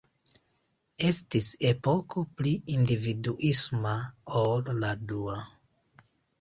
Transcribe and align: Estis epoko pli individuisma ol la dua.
Estis 1.09 1.49
epoko 1.73 2.25
pli 2.41 2.55
individuisma 2.77 3.95
ol 4.43 4.75
la 4.83 4.93
dua. 5.15 5.41